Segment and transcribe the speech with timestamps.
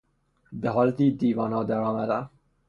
[0.53, 2.29] به حالت دیوانهها در آمدن